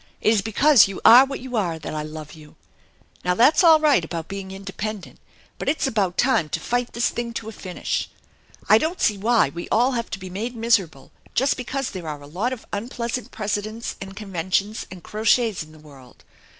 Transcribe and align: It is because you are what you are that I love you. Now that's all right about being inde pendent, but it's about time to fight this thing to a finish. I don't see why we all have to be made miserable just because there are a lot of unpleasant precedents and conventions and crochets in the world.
It 0.19 0.33
is 0.33 0.41
because 0.41 0.87
you 0.87 0.99
are 1.05 1.25
what 1.25 1.41
you 1.41 1.55
are 1.55 1.77
that 1.77 1.93
I 1.93 2.01
love 2.01 2.33
you. 2.33 2.55
Now 3.23 3.35
that's 3.35 3.63
all 3.63 3.79
right 3.79 4.03
about 4.03 4.27
being 4.27 4.49
inde 4.49 4.75
pendent, 4.75 5.19
but 5.59 5.69
it's 5.69 5.85
about 5.85 6.17
time 6.17 6.49
to 6.49 6.59
fight 6.59 6.93
this 6.93 7.09
thing 7.09 7.33
to 7.35 7.49
a 7.49 7.51
finish. 7.51 8.09
I 8.67 8.79
don't 8.79 8.99
see 8.99 9.19
why 9.19 9.49
we 9.49 9.69
all 9.69 9.91
have 9.91 10.09
to 10.09 10.17
be 10.17 10.31
made 10.31 10.55
miserable 10.55 11.11
just 11.35 11.55
because 11.55 11.91
there 11.91 12.07
are 12.07 12.19
a 12.23 12.25
lot 12.25 12.51
of 12.51 12.65
unpleasant 12.73 13.29
precedents 13.29 13.95
and 14.01 14.15
conventions 14.15 14.87
and 14.89 15.03
crochets 15.03 15.61
in 15.61 15.71
the 15.71 15.77
world. 15.77 16.23